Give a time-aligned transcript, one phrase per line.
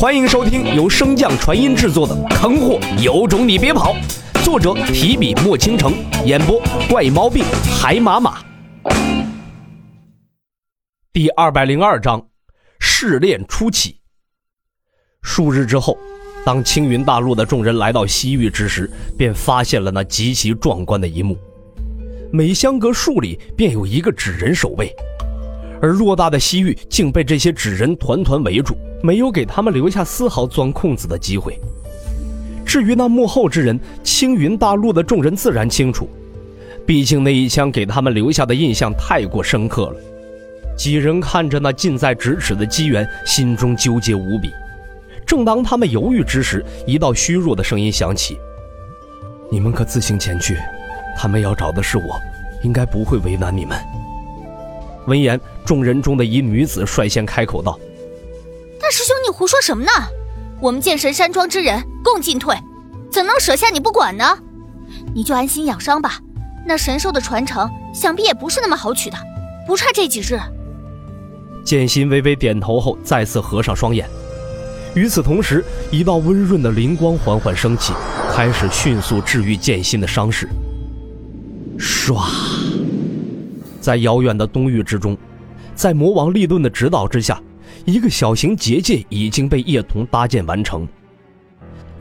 [0.00, 3.94] 欢迎收听由升降传音制作的《坑货有种你别跑》，
[4.42, 5.92] 作者提笔墨倾城，
[6.24, 6.58] 演播
[6.88, 7.44] 怪毛病
[7.78, 8.42] 海马马。
[11.12, 12.26] 第二百零二章，
[12.78, 14.00] 试炼初期。
[15.20, 15.98] 数日之后，
[16.46, 21.36] 当青云大陆的众人来到西域之时，便发现了那极其壮观的一幕：
[22.32, 24.90] 每相隔数里，便有一个纸人守卫。
[25.82, 31.58] 而偌大的西域竟被这些纸人团团围住，没有给他们留下丝毫钻空子的机会。
[32.64, 36.08] 至于那幕后之人，青云大陆的众人自然清楚，
[36.86, 39.96] 毕竟那一枪给他们留下的印象太过深刻了。
[40.76, 44.50] 几人看着那近在咫尺的机缘，心中纠结无比。
[45.26, 48.38] 正当他们犹豫之时，一道虚弱的声音响起
[49.50, 50.56] ：“你们可自行前去，
[51.16, 52.20] 他们要找的是我，
[52.62, 53.78] 应该不会为难你们。”
[55.06, 57.78] 闻言，众人中的一女子率先开口道
[58.90, 59.90] ：“师兄，你胡说什么呢？
[60.60, 62.56] 我们剑神山庄之人共进退，
[63.10, 64.36] 怎能舍下你不管呢？
[65.14, 66.18] 你就安心养伤吧。
[66.66, 69.16] 那神兽的传承，想必也不是那么好取的，
[69.66, 70.38] 不差这几日。”
[71.64, 74.08] 剑心微微点头后，再次合上双眼。
[74.94, 77.92] 与此同时，一道温润的灵光缓缓升起，
[78.32, 80.48] 开始迅速治愈剑心的伤势。
[81.78, 82.20] 唰。
[83.80, 85.16] 在遥远的东域之中，
[85.74, 87.40] 在魔王利顿的指导之下，
[87.84, 90.86] 一个小型结界已经被叶童搭建完成。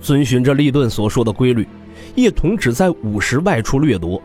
[0.02, 1.68] 遵循着利顿所说的规律，
[2.16, 4.22] 叶童只在午时外出掠夺，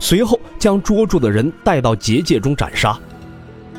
[0.00, 2.98] 随后将捉住的人带到结界中斩杀。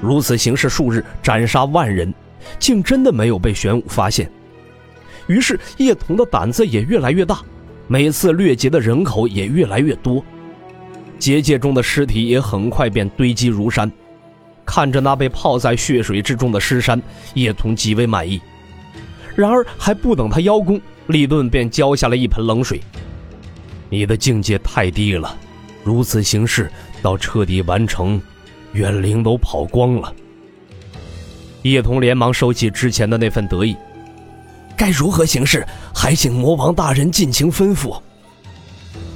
[0.01, 2.13] 如此行事数日，斩杀万人，
[2.59, 4.29] 竟真的没有被玄武发现。
[5.27, 7.39] 于是叶童的胆子也越来越大，
[7.87, 10.23] 每次掠劫的人口也越来越多。
[11.17, 13.89] 结界中的尸体也很快便堆积如山，
[14.65, 17.01] 看着那被泡在血水之中的尸山，
[17.33, 18.41] 叶童极为满意。
[19.35, 22.79] 然而还不等他邀功，利顿便浇下了一盆冷水
[23.89, 25.35] ：“你的境界太低了，
[25.83, 28.21] 如此行事到彻底完成，
[28.73, 30.13] 怨灵都跑光了。”
[31.63, 33.75] 叶童连忙收起之前的那份得意
[34.77, 37.99] ：“该如何行事，还请魔王大人尽情吩咐。”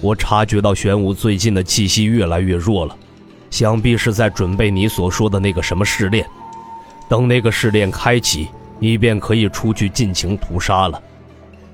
[0.01, 2.95] 我察觉到玄武最近的气息越来越弱了，
[3.57, 6.23] 想必是在准备你所说的那个什么试炼。
[7.09, 11.01] 等那个试炼开启，你便可以出去尽情屠杀了。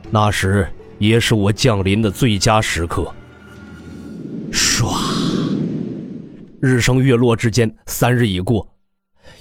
[0.09, 0.65] 那时
[0.97, 3.13] 也是我降临的最佳时刻。
[4.49, 4.95] 唰，
[6.61, 8.65] 日升月落之间，三日已过，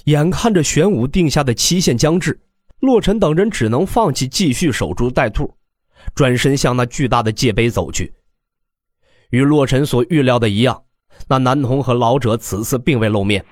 [0.06, 2.40] 眼看着玄武定下的期限将至，
[2.80, 5.54] 洛尘等人只能放弃继续守株待兔，
[6.12, 8.12] 转身向那巨大的界碑走去。
[9.30, 10.82] 与洛尘所预料的一样，
[11.28, 13.44] 那男童和老者此次并未露面。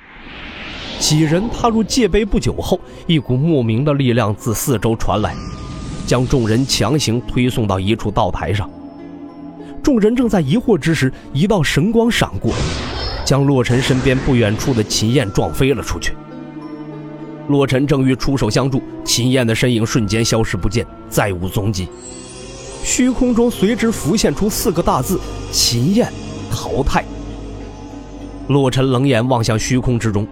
[0.99, 5.35] 几人踏入界碑不久后，一股莫名的力量自四周传来，
[6.07, 8.71] 将众人强行推送到一处道台上。
[9.83, 12.53] 众人正在疑惑之时，一道神光闪过，
[13.25, 16.13] 将洛尘身边不远处的秦燕撞飞了出去。
[17.49, 21.89] 洛尘正欲出手相助，秦燕的身影瞬间消失不见，再无踪迹。
[22.85, 25.19] 虚空中随之浮现出四个大字
[25.51, 26.13] ：“秦燕
[26.51, 27.03] 淘汰。”
[28.51, 30.27] 洛尘冷眼望向虚空之中，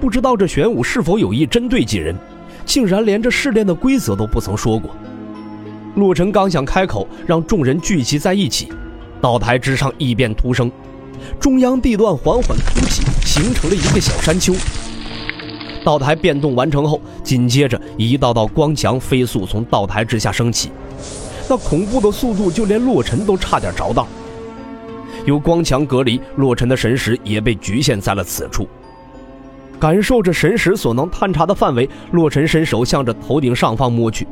[0.00, 2.16] 不知道这玄武是否有意针对几人，
[2.66, 4.90] 竟然连这试炼的规则都不曾说过。
[5.94, 8.72] 洛尘刚想开口，让众人聚集在一起，
[9.20, 10.68] 道台之上异变突生，
[11.38, 14.52] 中央地段缓缓凸起，形成了一个小山丘。
[15.84, 20.72] 道台变动完成后，紧接着一道道光墙飞速从道台之下升起。
[21.48, 24.08] 那恐怖的速度，就连洛尘都差点着道。
[25.24, 28.68] 由光墙隔离，洛尘的神识也被局限在了此处。
[29.78, 34.26] 感受着神识所能探查的范围，洛尘伸手向着头顶上方摸去。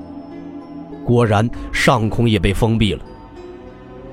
[1.04, 3.00] 果然，上空也被封闭了。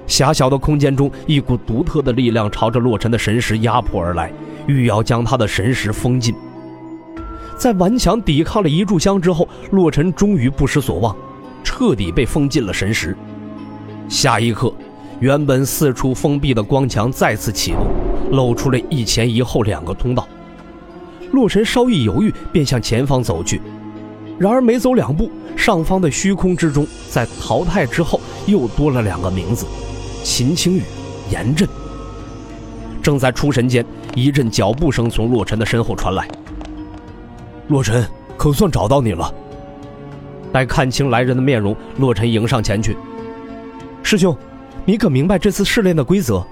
[0.08, 4.32] 狭小的空间中，一股独特的力量朝着洛尘的神识压迫而来，
[4.68, 6.34] 欲要将他的神识封禁。
[7.58, 11.16] 在顽强抵抗了一炷香之后，洛尘终于不失所望。
[11.64, 13.18] 彻底被封禁了神识。
[14.08, 14.72] 下一刻，
[15.20, 17.88] 原本四处封闭的光墙再次启动，
[18.32, 20.28] 露出了一前一后两个通道。
[21.32, 23.62] 洛尘稍一犹豫，便向前方走去。
[24.38, 29.66] 然而没走两步，上方的虚空之中，在淘汰之后又多了两个名字：
[30.24, 30.82] 秦青雨、
[31.32, 31.68] 严震。
[33.02, 33.86] 正在出神间，
[34.16, 36.28] 一阵脚步声从洛尘的身后传来。
[37.70, 39.34] 洛尘，可算找到你了。
[40.52, 42.98] 待看清来人的面容，洛尘迎上前去。
[44.04, 44.36] 师兄，
[44.84, 46.46] 你可明白这次试炼的规则？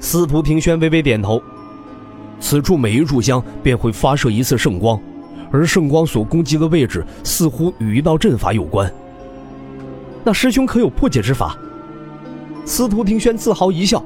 [0.00, 1.42] 司徒庭轩微微点头。
[2.40, 5.00] 此处每一炷香便会发射一次圣光，
[5.50, 8.92] 而圣光所攻击的位置似乎与一道阵法有关。
[10.22, 11.56] 那师兄可有破解之法？
[12.64, 14.04] 司徒庭轩自豪一笑：“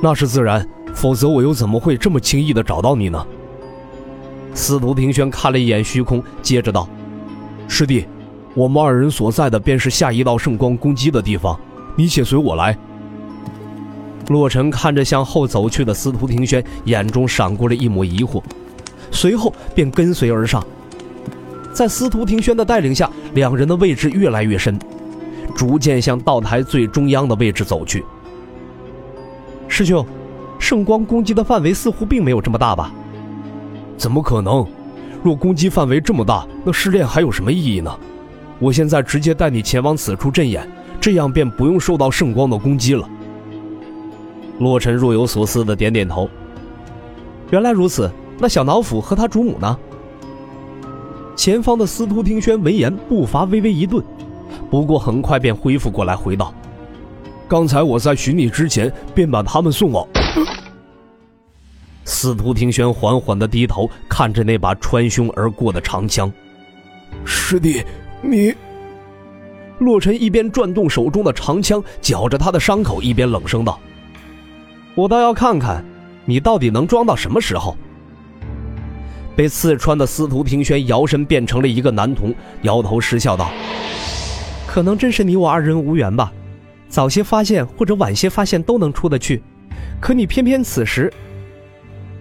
[0.00, 0.64] 那是自然，
[0.94, 3.26] 否则我又怎么会这么轻易的找到你呢？”
[4.54, 6.88] 司徒庭轩看了一眼虚空，接着道
[7.66, 8.06] ：“师弟，
[8.54, 11.58] 我们二人所在的便是下一道圣光攻击的地方，
[11.96, 12.76] 你且随我来。”
[14.28, 18.42] 洛尘看着向后走去的司徒庭轩，眼中闪过了一抹疑惑，
[19.10, 20.64] 随后便跟随而上。
[21.72, 24.78] 在司徒庭轩的带领下，两人的位置越来越深，
[25.54, 28.04] 逐渐向道台最中央的位置走去。
[29.68, 30.06] 师兄，
[30.58, 32.92] 圣光攻击的范围似乎并没有这么大吧？
[33.98, 34.66] 怎么可能？
[35.22, 37.94] 若攻击范围这么大，那试炼还有什么意义呢？
[38.58, 40.66] 我现在直接带你前往此处镇眼，
[41.04, 43.06] 这样便不用受到圣光的攻击了。
[44.58, 46.30] 洛尘若有所思的点点头。
[47.50, 49.78] 原来如此，那小脑斧和他主母呢？
[51.36, 54.02] 前方的司徒听轩闻言，步伐微微一顿，
[54.70, 56.54] 不过很快便恢复过来，回道
[57.46, 60.08] ：“刚才我在寻你之前，便把他们送往。”
[62.06, 66.32] 司徒听轩缓缓的低头，看着那把穿胸而过的长枪。
[67.26, 67.84] 师弟，
[68.22, 68.54] 你……
[69.84, 73.78] 洛尘一边转动手中的长枪，绞着他的伤口，一边冷声道。
[74.94, 75.84] 我倒要看看，
[76.24, 77.76] 你到底能装到什么时候？
[79.36, 82.32] 被刺穿的司徒庭轩摇身变成了一个男童，
[82.62, 83.50] 摇头失笑道
[84.64, 86.32] ：“可能真是你我二人无缘吧，
[86.88, 89.42] 早些发现或者晚些发现都能出得去，
[90.00, 91.12] 可你偏偏此时……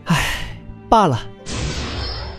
[0.06, 0.24] 唉，
[0.90, 1.22] 罢了。”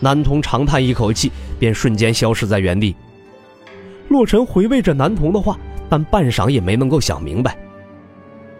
[0.01, 2.93] 男童长叹一口气，便瞬间消失在原地。
[4.15, 5.59] 洛尘回味着男童的话，
[5.89, 7.57] 但半晌也没能够想明白。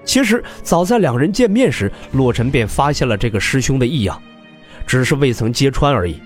[0.04, 4.22] 其实早在两人见面时，洛尘便发现了这个师兄的异样，
[4.86, 6.19] 只是未曾揭穿而已。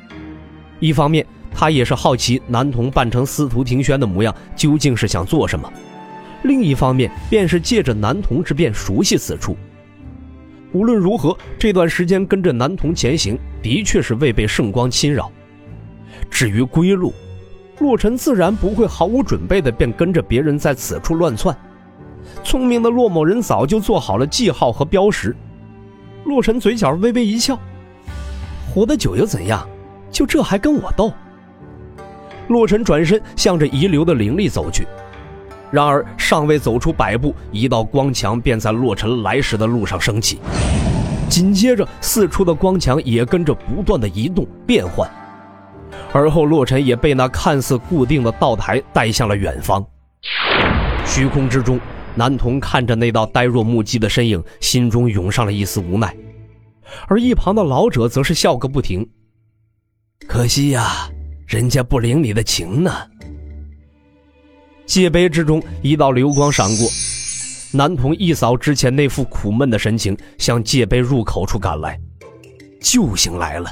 [0.79, 1.23] 一方面，
[1.53, 5.71] 他也是好奇男童扮成司徒庭轩的模样究竟是想做什么；
[6.41, 9.55] 另一方面，便是借着男童之便熟悉此处。
[10.73, 15.31] 无论如何，这段时间跟着男童前行，的确是未被圣光侵扰。
[16.31, 17.13] 至于归路，
[17.79, 21.55] 洛尘自然不会毫无准备的便跟着别人在此处乱窜。
[22.43, 25.35] 聪明的洛某人早就做好了记号和标识。
[26.25, 27.57] 洛尘嘴角微微一笑
[28.73, 29.67] ：“活得久又怎样？
[30.11, 31.11] 就这还跟我斗？”
[32.49, 34.85] 洛尘转身向着遗留的灵力走去，
[35.71, 40.39] 然而尚未走出百步，一道光墙便在洛尘来时的路上升起，
[41.29, 45.09] 紧接着四处的光墙也跟着不断的移动变换，
[46.11, 49.85] 而后洛尘也被那看似固定的道台带向了远方，
[51.05, 51.79] 虚空之中。
[52.15, 56.13] 男童看着那道呆若木鸡的身影，心中涌上了一丝无奈，
[57.07, 59.07] 而一旁的老者则是笑个不停。
[60.27, 61.09] 可惜呀，
[61.47, 62.91] 人家不领你的情呢。
[64.85, 66.89] 界碑之中，一道流光闪过，
[67.71, 71.97] 男童一扫之前那副苦闷的神情，向界碑入口处赶来。
[72.81, 73.71] 救星来了。